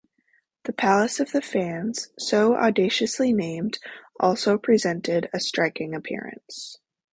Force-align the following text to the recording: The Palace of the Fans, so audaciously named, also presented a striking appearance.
The 0.63 0.73
Palace 0.73 1.19
of 1.19 1.31
the 1.31 1.43
Fans, 1.43 2.09
so 2.17 2.55
audaciously 2.55 3.31
named, 3.31 3.77
also 4.19 4.57
presented 4.57 5.29
a 5.31 5.39
striking 5.39 5.93
appearance. 5.93 6.79